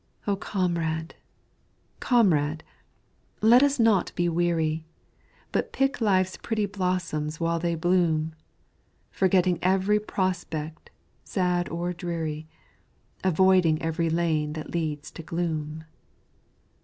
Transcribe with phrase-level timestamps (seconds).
[0.25, 1.13] O Comrade!
[1.99, 2.63] Comrade!
[3.39, 4.83] let us not be weary,
[5.51, 8.33] But pick life's pretty blossoms while they bloom,
[9.11, 10.89] Forgetting every prospect,
[11.23, 12.47] sad or dreary,
[13.23, 15.83] Avoiding every lane that leads to gloom!